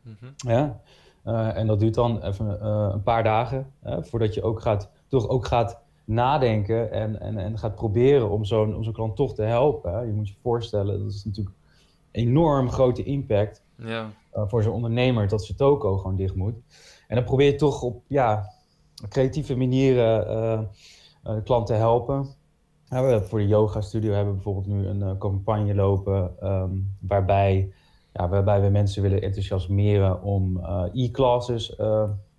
Mm 0.02 0.16
-hmm. 0.20 0.34
ja? 0.36 0.82
Uh, 1.26 1.58
en 1.58 1.68
dat 1.68 1.80
duurt 1.80 1.94
dan 1.94 2.22
even 2.24 2.60
uh, 2.62 2.90
een 2.94 3.04
paar 3.04 3.24
dagen, 3.24 3.74
voordat 3.84 4.34
je 4.34 4.44
ook 4.44 4.62
gaat, 4.62 4.92
toch 5.08 5.28
ook 5.28 5.46
gaat 5.46 5.82
nadenken 6.06 6.92
en, 6.92 7.20
en, 7.20 7.38
en 7.38 7.58
gaat 7.58 7.76
proberen 7.76 8.30
om 8.30 8.46
zo'n 8.46 8.76
om 8.76 8.84
zo'n 8.84 8.94
klant 8.94 9.16
toch 9.16 9.34
te 9.34 9.44
helpen. 9.44 10.08
Je 10.08 10.14
moet 10.14 10.28
je 10.28 10.36
voorstellen, 10.42 11.00
dat 11.00 11.12
is 11.12 11.26
natuurlijk 11.26 11.56
een 12.12 12.28
enorm 12.28 12.70
grote 12.70 13.04
impact 13.04 13.64
ja. 13.78 14.10
voor 14.32 14.64
zo'n 14.64 14.74
ondernemer 14.74 15.28
dat 15.28 15.46
zijn 15.46 15.58
toko 15.58 15.98
gewoon 15.98 16.16
dicht 16.16 16.36
moet. 16.36 16.56
En 17.08 17.16
dan 17.16 17.26
probeer 17.26 17.52
je 17.52 17.56
toch 17.56 17.82
op, 17.82 18.04
ja, 18.08 18.50
creatieve 19.10 19.56
manieren 19.56 20.28
uh, 20.28 20.62
uh, 21.36 21.44
klanten 21.44 21.78
helpen. 21.78 22.28
Ja, 22.86 23.04
we 23.04 23.22
voor 23.22 23.40
de 23.40 23.48
yoga 23.48 23.82
studio 23.82 24.12
hebben 24.12 24.30
we 24.30 24.42
bijvoorbeeld 24.42 24.68
nu 24.68 24.88
een 24.88 25.18
campagne 25.18 25.76
lopen 25.76 26.36
um, 26.44 26.96
waarbij, 27.00 27.74
ja, 28.14 28.30
waarbij 28.30 28.62
we 28.62 28.70
mensen 28.70 29.02
willen 29.02 29.22
enthousiasmeren 29.22 30.22
om 30.22 30.66
e-classes 30.94 31.76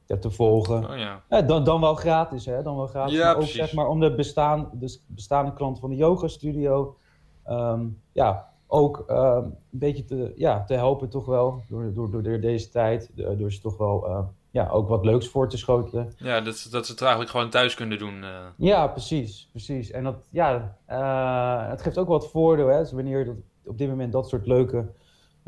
ja, 0.07 0.19
te 0.19 0.31
volgen. 0.31 0.91
Oh, 0.91 0.97
ja. 0.97 1.23
Ja, 1.29 1.43
dan, 1.43 1.65
dan 1.65 1.81
wel 1.81 1.95
gratis, 1.95 2.47
hè? 2.47 2.63
Dan 2.63 2.77
wel 2.77 2.87
gratis. 2.87 3.15
Ja, 3.15 3.25
maar 3.25 3.33
ook 3.33 3.39
precies. 3.39 3.57
zeg 3.57 3.73
maar 3.73 3.89
om 3.89 4.01
de, 4.01 4.15
bestaan, 4.15 4.71
de 4.73 4.99
bestaande 5.07 5.53
klanten 5.53 5.81
van 5.81 5.91
de 5.91 5.97
yoga 5.97 6.29
studio 6.29 6.97
um, 7.49 8.01
ja, 8.13 8.49
ook 8.67 9.05
um, 9.11 9.17
een 9.17 9.55
beetje 9.71 10.05
te, 10.05 10.33
ja, 10.37 10.65
te 10.65 10.75
helpen 10.75 11.09
toch 11.09 11.27
wel 11.27 11.63
door, 11.69 11.93
door, 11.95 12.23
door 12.23 12.41
deze 12.41 12.71
tijd. 12.71 13.11
Door 13.39 13.53
ze 13.53 13.61
toch 13.61 13.77
wel 13.77 14.27
ja, 14.51 14.69
ook 14.69 14.89
wat 14.89 15.05
leuks 15.05 15.29
voor 15.29 15.49
te 15.49 15.57
schotelen. 15.57 16.13
Ja, 16.17 16.41
dat, 16.41 16.69
dat 16.71 16.87
ze 16.87 16.93
het 16.93 17.01
eigenlijk 17.01 17.31
gewoon 17.31 17.51
thuis 17.51 17.75
kunnen 17.75 17.99
doen. 17.99 18.23
Uh. 18.23 18.47
Ja, 18.57 18.87
precies, 18.87 19.49
precies. 19.51 19.91
En 19.91 20.05
dat, 20.05 20.29
ja, 20.31 20.77
het 21.71 21.83
geeft 21.83 21.99
ook 21.99 22.09
wat 22.09 22.31
voordeel, 22.31 22.67
hè. 22.67 22.79
Dus 22.79 22.93
wanneer 22.93 23.19
je 23.19 23.25
dat, 23.25 23.35
op 23.65 23.79
dit 23.79 23.89
moment 23.89 24.13
dat 24.13 24.29
soort 24.29 24.47
leuke 24.47 24.87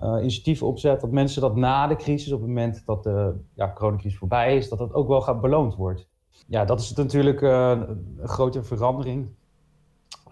uh, 0.02 0.16
initiatieven 0.20 0.66
opzet, 0.66 1.00
dat 1.00 1.10
mensen 1.10 1.40
dat 1.40 1.56
na 1.56 1.86
de 1.86 1.96
crisis, 1.96 2.32
op 2.32 2.38
het 2.38 2.48
moment 2.48 2.82
dat 2.86 3.02
de 3.02 3.34
ja, 3.54 3.72
coronacrisis 3.72 4.18
voorbij 4.18 4.56
is, 4.56 4.68
dat 4.68 4.78
dat 4.78 4.92
ook 4.94 5.08
wel 5.08 5.20
gaat 5.20 5.40
beloond 5.40 5.74
wordt. 5.74 6.08
Ja, 6.46 6.64
dat 6.64 6.80
is 6.80 6.94
natuurlijk 6.94 7.40
een 7.40 8.02
grote 8.22 8.62
verandering. 8.62 9.28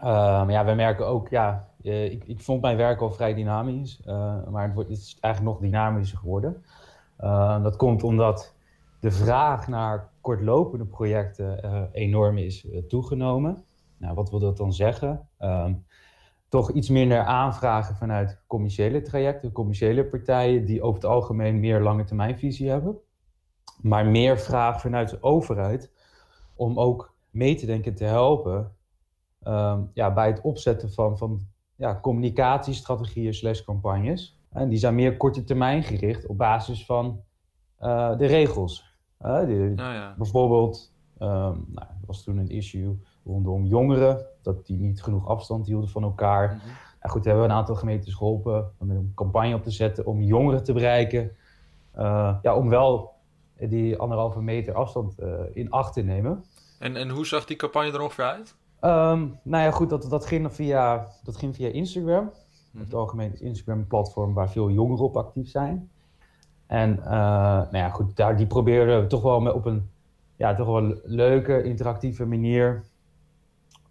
maar 0.01 0.51
ja, 0.51 0.65
wij 0.65 0.75
merken 0.75 1.07
ook, 1.07 1.29
ja, 1.29 1.69
ik, 1.83 2.25
ik 2.25 2.41
vond 2.41 2.63
mijn 2.63 2.77
werk 2.77 3.01
al 3.01 3.11
vrij 3.11 3.35
dynamisch, 3.35 4.01
maar 4.51 4.63
het, 4.63 4.75
wordt, 4.75 4.89
het 4.89 4.99
is 4.99 5.17
eigenlijk 5.21 5.55
nog 5.55 5.71
dynamischer 5.71 6.19
geworden. 6.19 6.65
dat 7.63 7.77
komt 7.77 8.03
omdat 8.03 8.55
de 9.01 9.11
vraag 9.11 9.69
naar 9.69 10.11
kortlopende 10.21 10.85
projecten 10.85 11.91
enorm 11.93 12.39
is 12.39 12.67
toegenomen. 12.89 13.65
Nou, 13.97 14.15
wat 14.15 14.31
wil 14.31 14.39
dat 14.39 14.57
dan 14.57 14.73
zeggen? 14.73 15.29
Toch 16.53 16.71
iets 16.71 16.89
minder 16.89 17.25
aanvragen 17.25 17.97
vanuit 17.97 18.43
commerciële 18.47 19.03
trajecten, 19.03 19.53
commerciële 19.53 20.05
partijen 20.05 20.65
die 20.65 20.83
over 20.83 20.95
het 20.95 21.11
algemeen 21.11 21.61
meer 21.61 21.81
lange 21.81 22.05
termijnvisie 22.05 22.69
hebben. 22.69 22.97
Maar 23.81 24.07
meer 24.07 24.39
vraag 24.39 24.81
vanuit 24.81 25.11
de 25.11 25.23
overheid 25.23 25.93
om 26.55 26.79
ook 26.79 27.15
mee 27.31 27.55
te 27.55 27.67
denken 27.67 27.95
te 27.95 28.05
helpen 28.05 28.77
um, 29.47 29.91
ja, 29.95 30.13
bij 30.13 30.27
het 30.27 30.41
opzetten 30.41 30.93
van, 30.93 31.19
van 31.19 31.41
ja, 31.77 32.01
communicatiestrategieën 32.01 33.35
slash 33.35 33.65
campagnes. 33.65 34.41
En 34.51 34.69
die 34.69 34.79
zijn 34.79 34.95
meer 34.95 35.17
korte 35.17 35.45
termijn 35.45 35.83
gericht 35.83 36.27
op 36.27 36.39
basis 36.39 36.87
van 36.87 37.23
uh, 37.81 38.19
de 38.19 38.27
regels. 38.27 38.97
Uh, 39.21 39.45
die, 39.45 39.71
oh, 39.71 39.77
ja. 39.77 40.15
Bijvoorbeeld, 40.17 40.95
um, 41.19 41.29
nou, 41.69 41.89
er 41.89 42.07
was 42.07 42.25
toen 42.25 42.39
een 42.39 42.51
issue 42.51 42.99
rondom 43.25 43.65
jongeren, 43.65 44.27
dat 44.43 44.67
die 44.67 44.79
niet 44.79 45.03
genoeg 45.03 45.29
afstand 45.29 45.67
hielden 45.67 45.89
van 45.89 46.03
elkaar. 46.03 46.47
Mhm. 46.47 46.67
Nou 47.01 47.15
goed, 47.15 47.23
we 47.23 47.31
hebben 47.31 47.49
een 47.49 47.57
aantal 47.57 47.75
gemeentes 47.75 48.15
geholpen 48.15 48.73
om 48.79 48.91
een 48.91 49.13
campagne 49.15 49.55
op 49.55 49.63
te 49.63 49.71
zetten 49.71 50.07
om 50.07 50.23
jongeren 50.23 50.65
te 50.65 50.73
bereiken. 50.73 51.31
Uh, 51.99 52.37
ja, 52.43 52.57
om 52.57 52.69
wel 52.69 53.13
die 53.59 53.97
anderhalve 53.97 54.43
meter 54.43 54.75
afstand 54.75 55.21
uh, 55.21 55.33
in 55.53 55.71
acht 55.71 55.93
te 55.93 56.03
nemen. 56.03 56.45
En, 56.79 56.97
en 56.97 57.09
hoe 57.09 57.27
zag 57.27 57.45
die 57.45 57.57
campagne 57.57 57.93
er 57.93 58.01
ongeveer 58.01 58.25
uit? 58.25 58.55
Um, 58.81 59.39
nou 59.43 59.65
ja, 59.65 59.71
goed, 59.71 59.91
dat, 59.91 60.11
dat, 60.11 60.27
ging 60.27 60.55
via, 60.55 61.09
dat 61.25 61.37
ging 61.37 61.55
via 61.55 61.69
Instagram. 61.69 62.31
het 62.79 62.89
mhm. 62.89 62.97
algemeen 62.97 63.33
is 63.33 63.41
Instagram 63.41 63.79
een 63.79 63.87
platform 63.87 64.35
waar 64.35 64.51
veel 64.51 64.71
jongeren 64.71 65.05
op 65.05 65.17
actief 65.17 65.49
zijn. 65.49 65.91
En 66.67 66.97
uh, 66.99 67.05
nou 67.05 67.77
ja, 67.77 67.89
goed, 67.89 68.17
daar, 68.17 68.37
die 68.37 68.47
proberen 68.47 69.01
we 69.01 69.07
toch 69.07 69.23
wel 69.23 69.53
op 69.53 69.65
een 69.65 69.91
ja, 70.37 70.55
toch 70.55 70.67
wel 70.67 70.95
leuke, 71.05 71.63
interactieve 71.63 72.27
manier 72.27 72.85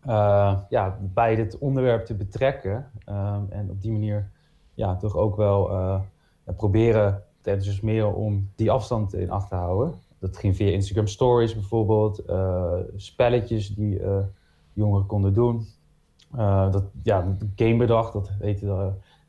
uh, 0.08 0.58
ja, 0.70 0.98
bij 1.01 1.36
dit 1.36 1.58
onderwerp 1.58 2.05
te 2.05 2.15
betrekken. 2.15 2.91
Um, 3.10 3.48
en 3.50 3.70
op 3.70 3.81
die 3.81 3.91
manier 3.91 4.29
ja, 4.74 4.96
toch 4.96 5.15
ook 5.15 5.36
wel 5.36 5.72
uh, 5.72 6.00
proberen 6.55 7.24
dus 7.41 7.81
meer 7.81 8.13
om 8.13 8.50
die 8.55 8.72
afstand 8.72 9.13
in 9.13 9.31
acht 9.31 9.50
te 9.50 9.55
houden. 9.55 9.93
Dat 10.20 10.38
ging 10.38 10.55
via 10.55 10.72
Instagram 10.72 11.08
Stories 11.08 11.53
bijvoorbeeld, 11.53 12.29
uh, 12.29 12.74
spelletjes 12.96 13.75
die 13.75 14.01
jongeren 14.74 15.05
konden 15.05 15.34
doen. 15.34 15.67
dat, 16.72 16.84
ja, 17.03 17.38
game 17.55 17.77
bedacht, 17.77 18.13
dat 18.13 18.31
heet, 18.39 18.63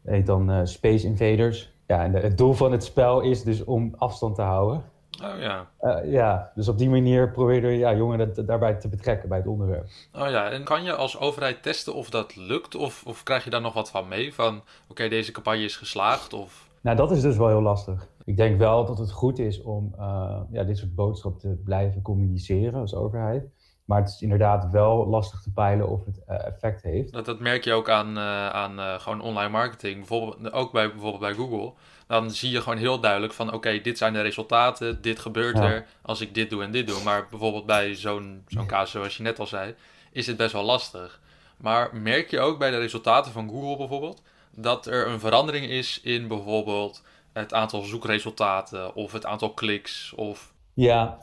heet 0.03 0.27
dan 0.27 0.67
Space 0.67 1.07
Invaders. 1.07 1.73
Ja, 1.87 2.05
en 2.05 2.13
het 2.13 2.39
doel 2.39 2.53
van 2.53 2.73
het 2.73 2.85
spel 2.85 3.21
is 3.21 3.43
dus 3.43 3.65
om 3.65 3.95
afstand 3.97 4.35
te 4.35 4.43
houden. 4.43 4.83
Oh 5.23 5.41
ja. 5.41 5.67
Uh, 5.81 6.13
ja, 6.13 6.53
dus 6.55 6.69
op 6.69 6.79
die 6.79 6.91
manier 6.91 7.31
probeer 7.31 7.71
je 7.71 7.79
ja, 7.79 7.95
jongeren 7.95 8.47
daarbij 8.47 8.75
te 8.75 8.89
betrekken 8.89 9.29
bij 9.29 9.39
het 9.39 9.47
onderwerp. 9.47 9.89
Oh 10.15 10.29
ja, 10.29 10.51
en 10.51 10.65
kan 10.65 10.83
je 10.83 10.95
als 10.95 11.19
overheid 11.19 11.63
testen 11.63 11.95
of 11.95 12.11
dat 12.11 12.37
lukt? 12.37 12.75
Of, 12.75 13.03
of 13.07 13.23
krijg 13.23 13.45
je 13.45 13.51
daar 13.51 13.61
nog 13.61 13.75
wat 13.75 13.91
van 13.91 14.09
mee? 14.09 14.35
Van 14.35 14.63
oké, 14.89 15.09
deze 15.09 15.33
campagne 15.33 15.65
is 15.65 15.77
geslaagd? 15.77 16.33
Of... 16.33 16.69
Nou, 16.81 16.97
dat 16.97 17.11
is 17.11 17.21
dus 17.21 17.37
wel 17.37 17.49
heel 17.49 17.63
lastig. 17.63 18.07
Ik 18.25 18.37
denk 18.37 18.59
wel 18.59 18.85
dat 18.85 18.99
het 18.99 19.13
goed 19.13 19.39
is 19.39 19.63
om 19.63 19.95
uh, 19.99 20.41
ja, 20.51 20.65
dit 20.65 20.79
soort 20.79 20.95
boodschappen 20.95 21.41
te 21.41 21.61
blijven 21.65 22.03
communiceren 22.03 22.81
als 22.81 22.95
overheid. 22.95 23.45
Maar 23.93 24.01
het 24.01 24.11
is 24.11 24.23
inderdaad 24.23 24.71
wel 24.71 25.07
lastig 25.07 25.41
te 25.41 25.53
peilen 25.53 25.89
of 25.89 26.05
het 26.05 26.21
uh, 26.29 26.47
effect 26.47 26.83
heeft. 26.83 27.13
Dat, 27.13 27.25
dat 27.25 27.41
merk 27.41 27.65
je 27.65 27.73
ook 27.73 27.91
aan, 27.91 28.19
uh, 28.19 28.49
aan 28.49 28.79
uh, 28.79 29.01
gewoon 29.01 29.21
online 29.21 29.49
marketing. 29.49 29.97
Bijvoorbeeld, 29.97 30.53
ook 30.53 30.73
bij, 30.73 30.91
bijvoorbeeld 30.91 31.21
bij 31.21 31.35
Google. 31.35 31.73
Dan 32.07 32.31
zie 32.31 32.51
je 32.51 32.61
gewoon 32.61 32.79
heel 32.79 33.01
duidelijk 33.01 33.33
van 33.33 33.53
oké, 33.53 33.81
dit 33.81 33.99
zijn 33.99 34.13
de 34.13 34.21
resultaten, 34.21 35.03
dit 35.03 35.19
gebeurt 35.19 35.59
er 35.59 35.87
als 36.03 36.21
ik 36.21 36.35
dit 36.35 36.51
doe 36.51 36.63
en 36.63 36.71
dit 36.71 36.87
doe. 36.87 37.03
Maar 37.03 37.27
bijvoorbeeld 37.31 37.67
bij 37.67 37.95
zo'n 37.95 38.45
zo'n 38.47 38.67
casus 38.67 38.91
zoals 38.91 39.17
je 39.17 39.23
net 39.23 39.39
al 39.39 39.47
zei, 39.47 39.75
is 40.13 40.27
het 40.27 40.37
best 40.37 40.53
wel 40.53 40.65
lastig. 40.65 41.21
Maar 41.57 41.97
merk 41.97 42.31
je 42.31 42.41
ook 42.41 42.59
bij 42.59 42.71
de 42.71 42.79
resultaten 42.79 43.33
van 43.33 43.49
Google 43.49 43.77
bijvoorbeeld, 43.77 44.23
dat 44.55 44.87
er 44.87 45.07
een 45.07 45.21
verandering 45.21 45.67
is 45.67 46.01
in 46.01 46.29
bijvoorbeeld 46.29 47.03
het 47.33 47.55
aantal 47.55 47.83
zoekresultaten 47.83 48.95
of 48.95 49.13
het 49.13 49.27
aantal 49.27 49.51
kliks 49.51 50.13
of... 50.17 50.53
Ja, 50.75 51.19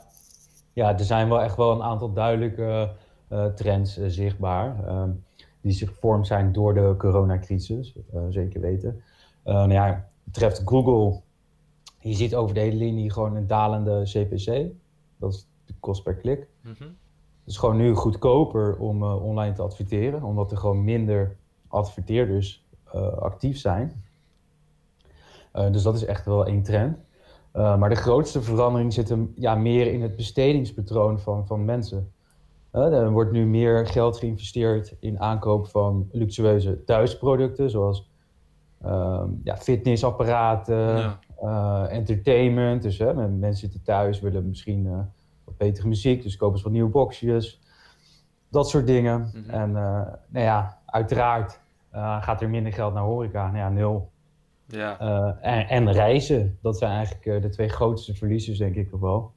ja, 0.80 0.98
er 0.98 1.04
zijn 1.04 1.28
wel 1.28 1.42
echt 1.42 1.56
wel 1.56 1.72
een 1.72 1.82
aantal 1.82 2.12
duidelijke 2.12 2.92
uh, 3.32 3.46
trends 3.46 3.98
uh, 3.98 4.08
zichtbaar. 4.08 4.76
Uh, 4.84 5.04
die 5.60 5.72
zich 5.72 5.88
gevormd 5.88 6.26
zijn 6.26 6.52
door 6.52 6.74
de 6.74 6.94
coronacrisis, 6.98 7.94
zeker 8.28 8.60
weten. 8.60 9.02
nou 9.44 9.72
ja, 9.72 10.08
betreft 10.24 10.62
Google, 10.64 11.20
je 11.98 12.14
ziet 12.14 12.34
over 12.34 12.54
de 12.54 12.60
hele 12.60 12.76
linie 12.76 13.12
gewoon 13.12 13.36
een 13.36 13.46
dalende 13.46 14.02
CPC. 14.02 14.72
Dat 15.16 15.32
is 15.32 15.46
de 15.64 15.74
kost 15.80 16.02
per 16.02 16.14
klik. 16.14 16.48
Mm 16.62 16.74
-hmm. 16.78 16.86
Het 17.40 17.46
is 17.46 17.56
gewoon 17.56 17.76
nu 17.76 17.94
goedkoper 17.94 18.76
om 18.76 19.02
online 19.02 19.54
te 19.54 19.62
adverteren, 19.62 20.22
omdat 20.22 20.50
er 20.50 20.58
gewoon 20.58 20.84
minder 20.84 21.36
adverteerders 21.68 22.64
actief 23.18 23.58
zijn. 23.58 24.04
dus 25.52 25.82
dat 25.82 25.94
is 25.94 26.04
echt 26.04 26.24
wel 26.24 26.46
één 26.46 26.62
trend. 26.62 26.98
Uh, 27.56 27.76
maar 27.76 27.88
de 27.88 27.94
grootste 27.94 28.42
verandering 28.42 28.92
zit 28.92 29.08
hem 29.08 29.32
ja, 29.34 29.54
meer 29.54 29.92
in 29.92 30.02
het 30.02 30.16
bestedingspatroon 30.16 31.20
van, 31.20 31.46
van 31.46 31.64
mensen. 31.64 32.12
Uh, 32.72 32.92
er 32.92 33.10
wordt 33.10 33.32
nu 33.32 33.46
meer 33.46 33.86
geld 33.86 34.16
geïnvesteerd 34.16 34.96
in 35.00 35.20
aankoop 35.20 35.66
van 35.66 36.08
luxueuze 36.12 36.84
thuisproducten, 36.84 37.70
zoals 37.70 38.10
uh, 38.84 39.22
ja, 39.44 39.56
fitnessapparaten, 39.56 40.96
ja. 40.96 41.18
Uh, 41.42 41.84
entertainment. 41.92 42.82
Dus 42.82 42.98
mensen 42.98 43.54
zitten 43.54 43.82
thuis, 43.82 44.20
willen 44.20 44.48
misschien 44.48 45.08
wat 45.44 45.56
betere 45.56 45.88
muziek, 45.88 46.22
dus 46.22 46.36
kopen 46.36 46.58
ze 46.58 46.64
wat 46.64 46.72
nieuwe 46.72 46.90
boxjes. 46.90 47.60
Dat 48.48 48.68
soort 48.68 48.86
dingen. 48.86 49.20
Mm 49.20 49.42
-hmm. 49.42 49.50
En 49.50 49.72
nou 50.28 50.44
ja, 50.44 50.78
uiteraard 50.86 51.60
gaat 52.20 52.42
er 52.42 52.50
minder 52.50 52.72
geld 52.72 52.94
naar 52.94 53.02
horeca. 53.02 53.46
Nou 53.46 53.56
ja, 53.56 53.68
nul. 53.68 54.10
Ja. 54.70 55.00
Uh, 55.00 55.32
en, 55.40 55.68
en, 55.68 55.92
reizen, 55.92 56.58
dat 56.62 56.78
zijn 56.78 56.90
eigenlijk 56.90 57.26
uh, 57.26 57.42
de 57.42 57.48
twee 57.48 57.68
grootste 57.68 58.14
verliezers, 58.14 58.58
denk 58.58 58.74
ik 58.74 58.88
wel. 59.00 59.32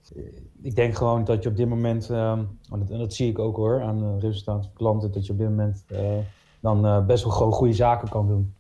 Ik 0.61 0.75
denk 0.75 0.95
gewoon 0.95 1.23
dat 1.23 1.43
je 1.43 1.49
op 1.49 1.55
dit 1.55 1.67
moment, 1.67 2.09
uh, 2.09 2.31
en, 2.31 2.57
dat, 2.69 2.89
en, 2.89 2.97
dat, 2.97 3.13
zie 3.13 3.29
ik 3.29 3.39
ook 3.39 3.55
hoor, 3.55 3.81
aan 3.81 3.97
de 3.97 4.19
resultaten 4.19 4.63
van 4.63 4.73
klanten, 4.73 5.11
dat 5.11 5.25
je 5.25 5.31
op 5.31 5.37
dit 5.37 5.49
moment 5.49 5.83
eh, 5.87 6.17
dan 6.59 7.05
best 7.05 7.23
wel 7.23 7.33
gewoon 7.33 7.51
goede 7.51 7.73
zaken 7.73 8.09
kan 8.09 8.27
doen. 8.27 8.53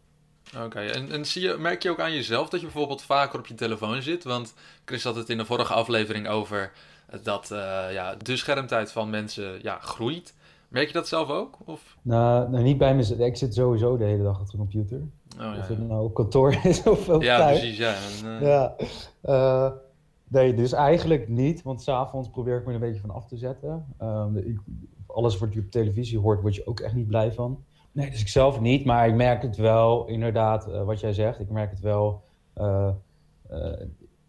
Oké, 0.65 0.79
en, 0.79 1.11
en 1.11 1.25
zie 1.25 1.41
je, 1.41 1.55
merk 1.59 1.83
je 1.83 1.89
ook 1.89 1.99
aan 1.99 2.13
jezelf 2.13 2.49
dat 2.49 2.59
je 2.59 2.65
bijvoorbeeld 2.65 3.01
vaker 3.01 3.39
op 3.39 3.47
je 3.47 3.53
telefoon 3.53 4.01
zit? 4.01 4.23
Want 4.23 4.53
Chris 4.85 5.03
had 5.03 5.15
het 5.15 5.29
in 5.29 5.37
de 5.37 5.45
vorige 5.45 5.73
aflevering 5.73 6.27
over 6.27 6.71
dat 7.23 7.47
ja, 7.91 8.15
de 8.15 8.37
schermtijd 8.37 8.91
van 8.91 9.09
mensen 9.09 9.59
ja, 9.61 9.77
groeit. 9.79 10.33
Merk 10.73 10.87
je 10.87 10.93
dat 10.93 11.07
zelf 11.07 11.29
ook? 11.29 11.57
Of? 11.65 11.97
Nou, 12.01 12.49
nou, 12.49 12.63
niet 12.63 12.77
bij 12.77 12.95
mezelf. 12.95 13.19
Ik 13.19 13.37
zit 13.37 13.53
sowieso 13.53 13.97
de 13.97 14.03
hele 14.03 14.23
dag 14.23 14.39
op 14.39 14.49
de 14.49 14.57
computer. 14.57 15.01
Oh, 15.39 15.53
ja, 15.53 15.57
of 15.57 15.67
het 15.67 15.87
nou 15.87 16.03
op 16.03 16.13
kantoor 16.13 16.59
is 16.63 16.87
of 16.87 17.09
op 17.09 17.21
ja. 17.21 17.47
Precies, 17.47 17.77
ja, 17.77 17.93
en, 17.93 18.25
uh... 18.25 18.41
ja. 18.41 18.75
Uh, 19.23 19.71
nee, 20.27 20.53
dus 20.53 20.71
eigenlijk 20.71 21.27
niet. 21.27 21.61
Want 21.61 21.81
s'avonds 21.81 22.29
probeer 22.29 22.57
ik 22.57 22.61
me 22.65 22.67
er 22.67 22.73
een 22.73 22.79
beetje 22.79 23.01
van 23.01 23.09
af 23.09 23.27
te 23.27 23.37
zetten. 23.37 23.85
Um, 24.01 24.37
ik, 24.37 24.59
alles 25.07 25.37
wat 25.37 25.53
je 25.53 25.59
op 25.59 25.71
televisie 25.71 26.19
hoort, 26.19 26.41
word 26.41 26.55
je 26.55 26.67
ook 26.67 26.79
echt 26.79 26.93
niet 26.93 27.07
blij 27.07 27.31
van. 27.31 27.63
Nee, 27.91 28.09
dus 28.09 28.21
ik 28.21 28.27
zelf 28.27 28.59
niet. 28.59 28.85
Maar 28.85 29.07
ik 29.07 29.15
merk 29.15 29.41
het 29.41 29.55
wel, 29.55 30.07
inderdaad, 30.07 30.67
uh, 30.67 30.83
wat 30.83 30.99
jij 30.99 31.13
zegt. 31.13 31.39
Ik 31.39 31.49
merk 31.49 31.69
het 31.69 31.79
wel 31.79 32.23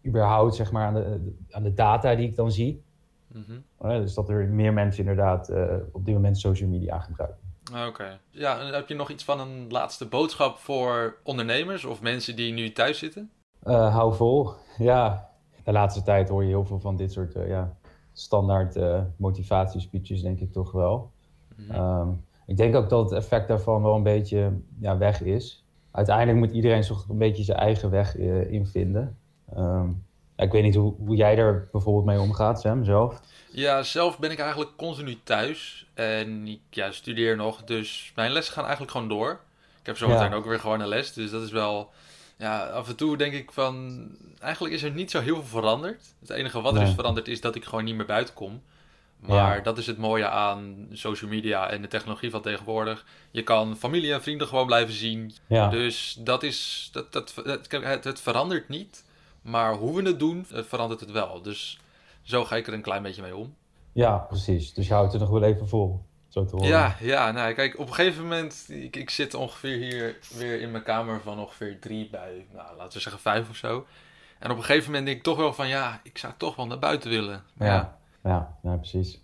überhaupt, 0.05 0.55
zeg 0.55 0.71
maar, 0.71 0.85
aan 0.85 0.93
de, 0.93 1.35
aan 1.49 1.63
de 1.63 1.73
data 1.73 2.15
die 2.15 2.27
ik 2.27 2.35
dan 2.35 2.51
zie. 2.51 2.83
Mm 3.27 3.45
-hmm. 3.47 3.89
dus 3.89 4.13
dat 4.13 4.29
er 4.29 4.47
meer 4.47 4.73
mensen 4.73 4.99
inderdaad 4.99 5.51
op 5.91 6.05
dit 6.05 6.13
moment 6.13 6.37
social 6.37 6.69
media 6.69 6.99
gebruiken. 6.99 7.44
Ah, 7.73 7.87
oké. 7.87 8.19
Ja, 8.29 8.59
en 8.59 8.73
heb 8.73 8.87
je 8.87 8.95
nog 8.95 9.09
iets 9.09 9.23
van 9.23 9.39
een 9.39 9.65
laatste 9.69 10.05
boodschap 10.05 10.57
voor 10.57 11.17
ondernemers 11.23 11.85
of 11.85 12.01
mensen 12.01 12.35
die 12.35 12.53
nu 12.53 12.71
thuis 12.71 12.99
zitten? 12.99 13.31
Uh, 13.63 13.95
hou 13.95 14.15
vol. 14.15 14.51
Ja, 14.77 15.29
de 15.63 15.71
laatste 15.71 16.03
tijd 16.03 16.29
hoor 16.29 16.43
je 16.43 16.49
heel 16.49 16.65
veel 16.65 16.79
van 16.79 16.95
dit 16.95 17.11
soort 17.11 17.35
uh, 17.35 17.47
ja, 17.47 17.77
standaard 18.13 18.79
motivatiespeeches, 19.17 20.21
denk 20.21 20.39
ik 20.39 20.51
toch 20.51 20.71
wel. 20.71 21.11
Mm 21.55 21.69
-hmm. 21.69 21.99
um, 21.99 22.25
ik 22.45 22.57
denk 22.57 22.75
ook 22.75 22.89
dat 22.89 23.09
het 23.09 23.19
effect 23.19 23.47
daarvan 23.47 23.83
wel 23.83 23.95
een 23.95 24.03
beetje 24.03 24.51
ja, 24.79 24.97
weg 24.97 25.21
is. 25.21 25.65
Uiteindelijk 25.91 26.37
moet 26.37 26.51
iedereen 26.51 26.83
zich 26.83 27.05
een 27.09 27.17
beetje 27.17 27.43
zijn 27.43 27.57
eigen 27.57 27.89
weg 27.89 28.15
invinden. 28.47 29.17
Um, 29.57 30.05
ja, 30.35 30.43
ik 30.43 30.51
weet 30.51 30.63
niet 30.63 30.75
hoe, 30.75 30.95
hoe 30.97 31.15
jij 31.15 31.37
er 31.37 31.67
bijvoorbeeld 31.71 32.05
mee 32.05 32.19
omgaat, 32.19 32.61
Sam, 32.61 32.83
zelf. 32.83 33.21
Ja, 33.51 33.83
zelf 33.83 34.19
ben 34.19 34.31
ik 34.31 34.39
eigenlijk 34.39 34.71
continu 34.75 35.17
thuis. 35.23 35.85
En 35.93 36.47
ik 36.47 36.59
ja, 36.69 36.91
studeer 36.91 37.35
nog, 37.35 37.63
dus 37.63 38.11
mijn 38.15 38.31
lessen 38.31 38.53
gaan 38.53 38.63
eigenlijk 38.63 38.91
gewoon 38.91 39.07
door. 39.07 39.39
Ik 39.79 39.85
heb 39.85 39.97
zometeen 39.97 40.29
ja. 40.29 40.35
ook 40.35 40.45
weer 40.45 40.59
gewoon 40.59 40.79
een 40.79 40.87
les, 40.87 41.13
dus 41.13 41.31
dat 41.31 41.43
is 41.43 41.51
wel... 41.51 41.91
Ja, 42.37 42.65
af 42.65 42.87
en 42.87 42.95
toe 42.95 43.17
denk 43.17 43.33
ik 43.33 43.51
van... 43.51 44.07
Eigenlijk 44.39 44.73
is 44.73 44.83
er 44.83 44.91
niet 44.91 45.11
zo 45.11 45.19
heel 45.19 45.35
veel 45.35 45.59
veranderd. 45.59 46.03
Het 46.19 46.29
enige 46.29 46.61
wat 46.61 46.73
er 46.73 46.79
nee. 46.79 46.87
is 46.87 46.95
veranderd 46.95 47.27
is 47.27 47.41
dat 47.41 47.55
ik 47.55 47.65
gewoon 47.65 47.83
niet 47.83 47.95
meer 47.95 48.05
buiten 48.05 48.33
kom. 48.33 48.61
Maar 49.19 49.55
ja. 49.55 49.63
dat 49.63 49.77
is 49.77 49.87
het 49.87 49.97
mooie 49.97 50.27
aan 50.27 50.87
social 50.91 51.29
media 51.29 51.69
en 51.69 51.81
de 51.81 51.87
technologie 51.87 52.29
van 52.29 52.41
tegenwoordig. 52.41 53.05
Je 53.31 53.43
kan 53.43 53.77
familie 53.77 54.13
en 54.13 54.21
vrienden 54.21 54.47
gewoon 54.47 54.65
blijven 54.65 54.93
zien. 54.93 55.33
Ja. 55.47 55.69
Dus 55.69 56.17
dat 56.19 56.43
is... 56.43 56.89
Dat, 56.91 57.13
dat, 57.13 57.33
het, 57.43 58.03
het 58.03 58.21
verandert 58.21 58.69
niet. 58.69 59.03
Maar 59.45 59.73
hoe 59.73 59.95
we 59.95 60.07
het 60.07 60.19
doen, 60.19 60.45
verandert 60.49 60.99
het 60.99 61.11
wel. 61.11 61.41
Dus 61.41 61.79
zo 62.21 62.45
ga 62.45 62.55
ik 62.55 62.67
er 62.67 62.73
een 62.73 62.81
klein 62.81 63.03
beetje 63.03 63.21
mee 63.21 63.35
om. 63.35 63.55
Ja, 63.91 64.17
precies. 64.17 64.73
Dus 64.73 64.87
je 64.87 64.93
houdt 64.93 65.11
het 65.11 65.21
nog 65.21 65.29
wel 65.29 65.43
even 65.43 65.67
vol. 65.67 66.01
Zo 66.27 66.45
te 66.45 66.55
horen. 66.55 66.69
Ja, 66.69 66.95
ja 66.99 67.31
nou 67.31 67.53
kijk, 67.53 67.79
op 67.79 67.87
een 67.87 67.93
gegeven 67.93 68.23
moment, 68.23 68.65
ik, 68.69 68.95
ik 68.95 69.09
zit 69.09 69.33
ongeveer 69.33 69.77
hier 69.77 70.17
weer 70.37 70.61
in 70.61 70.71
mijn 70.71 70.83
kamer 70.83 71.21
van 71.21 71.39
ongeveer 71.39 71.79
drie 71.79 72.09
bij, 72.09 72.45
nou, 72.53 72.77
laten 72.77 72.93
we 72.93 72.99
zeggen 72.99 73.21
vijf 73.21 73.49
of 73.49 73.55
zo. 73.55 73.85
En 74.39 74.51
op 74.51 74.57
een 74.57 74.63
gegeven 74.63 74.85
moment 74.85 75.05
denk 75.05 75.17
ik 75.17 75.23
toch 75.23 75.37
wel 75.37 75.53
van, 75.53 75.67
ja, 75.67 75.99
ik 76.03 76.17
zou 76.17 76.33
toch 76.37 76.55
wel 76.55 76.67
naar 76.67 76.79
buiten 76.79 77.09
willen. 77.09 77.43
Ja, 77.59 77.97
ja, 78.23 78.57
ja, 78.63 78.75
precies. 78.75 79.21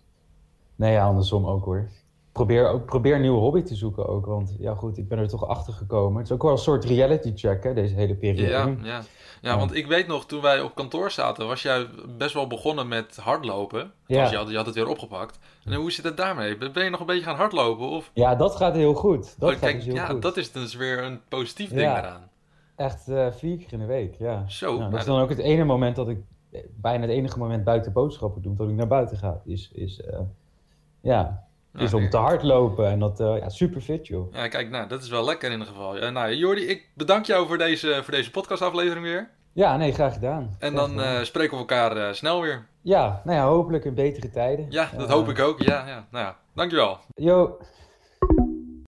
Nee, 0.76 0.92
ja, 0.92 1.04
andersom 1.04 1.46
ook 1.46 1.64
hoor 1.64 1.88
probeer, 2.32 2.68
ook, 2.68 2.84
probeer 2.84 3.14
een 3.14 3.20
nieuwe 3.20 3.40
hobby 3.40 3.62
te 3.62 3.74
zoeken 3.74 4.08
ook. 4.08 4.26
Want 4.26 4.56
ja, 4.58 4.74
goed, 4.74 4.98
ik 4.98 5.08
ben 5.08 5.18
er 5.18 5.28
toch 5.28 5.46
achter 5.46 5.72
gekomen. 5.72 6.16
Het 6.16 6.26
is 6.26 6.32
ook 6.32 6.42
wel 6.42 6.52
een 6.52 6.58
soort 6.58 6.84
reality 6.84 7.32
check, 7.34 7.64
hè, 7.64 7.74
deze 7.74 7.94
hele 7.94 8.14
periode. 8.14 8.50
Ja, 8.52 8.76
ja. 8.82 9.02
ja, 9.40 9.58
want 9.58 9.74
ik 9.74 9.86
weet 9.86 10.06
nog, 10.06 10.26
toen 10.26 10.40
wij 10.40 10.60
op 10.60 10.74
kantoor 10.74 11.10
zaten, 11.10 11.46
was 11.46 11.62
jij 11.62 11.86
best 12.18 12.34
wel 12.34 12.46
begonnen 12.46 12.88
met 12.88 13.16
hardlopen. 13.16 13.92
Ja. 14.06 14.30
Je 14.30 14.36
had, 14.36 14.50
je 14.50 14.56
had 14.56 14.66
het 14.66 14.74
weer 14.74 14.88
opgepakt. 14.88 15.38
En 15.64 15.74
hoe 15.74 15.92
zit 15.92 16.04
het 16.04 16.16
daarmee? 16.16 16.58
Ben 16.58 16.84
je 16.84 16.90
nog 16.90 17.00
een 17.00 17.06
beetje 17.06 17.24
gaan 17.24 17.36
hardlopen? 17.36 17.88
Of? 17.88 18.10
Ja, 18.14 18.34
dat 18.34 18.56
gaat 18.56 18.74
heel 18.74 18.94
goed. 18.94 19.34
Dat 19.38 19.54
oh, 19.54 19.60
kijk, 19.60 19.74
dus 19.74 19.84
heel 19.84 19.94
ja, 19.94 20.06
goed. 20.06 20.22
dat 20.22 20.36
is 20.36 20.52
dus 20.52 20.74
weer 20.74 21.02
een 21.02 21.20
positief 21.28 21.68
ding 21.68 21.90
eraan. 21.90 22.30
Echt 22.76 23.08
uh, 23.08 23.26
vier 23.30 23.56
keer 23.56 23.72
in 23.72 23.78
de 23.78 23.84
week, 23.84 24.14
ja. 24.18 24.44
Zo. 24.48 24.78
Nou, 24.78 24.90
dat 24.90 25.00
is 25.00 25.06
dan 25.06 25.20
ook 25.20 25.28
het 25.28 25.38
ene 25.38 25.64
moment 25.64 25.96
dat 25.96 26.08
ik, 26.08 26.18
bijna 26.80 27.02
het 27.02 27.10
enige 27.10 27.38
moment 27.38 27.64
buiten 27.64 27.92
boodschappen 27.92 28.42
doe, 28.42 28.56
dat 28.56 28.68
ik 28.68 28.74
naar 28.74 28.86
buiten 28.86 29.16
ga. 29.16 29.40
Is, 29.44 29.70
is 29.74 30.02
uh, 30.10 30.20
ja, 31.00 31.46
is 31.78 31.94
om 31.94 32.10
te 32.10 32.16
hardlopen 32.16 32.86
en 32.86 32.98
dat, 32.98 33.20
uh, 33.20 33.38
ja, 33.38 33.48
super 33.48 33.80
fit 33.80 34.06
joh. 34.06 34.34
Ja, 34.34 34.48
kijk, 34.48 34.70
nou, 34.70 34.88
dat 34.88 35.02
is 35.02 35.08
wel 35.08 35.24
lekker 35.24 35.50
in 35.50 35.58
ieder 35.58 35.72
geval. 35.72 35.96
Ja, 35.96 36.10
nou, 36.10 36.34
Jordi, 36.34 36.62
ik 36.62 36.88
bedank 36.94 37.26
jou 37.26 37.46
voor 37.46 37.58
deze, 37.58 38.00
voor 38.02 38.12
deze 38.12 38.30
podcastaflevering 38.30 39.04
weer. 39.04 39.30
Ja, 39.52 39.76
nee, 39.76 39.92
graag 39.92 40.12
gedaan. 40.12 40.56
En 40.58 40.74
dan 40.74 41.00
uh, 41.00 41.22
spreken 41.22 41.52
we 41.52 41.58
elkaar 41.58 42.14
snel 42.14 42.40
weer. 42.40 42.66
Ja, 42.80 43.20
nou 43.24 43.38
ja, 43.38 43.46
hopelijk 43.46 43.84
in 43.84 43.94
betere 43.94 44.30
tijden. 44.30 44.66
Ja, 44.70 44.90
dat 44.96 45.10
hoop 45.10 45.28
ik 45.28 45.38
ook. 45.38 45.62
Ja, 45.62 45.86
ja. 45.86 46.06
Nou 46.10 46.24
ja, 46.24 46.36
dankjewel. 46.54 46.98
Yo. 47.14 47.58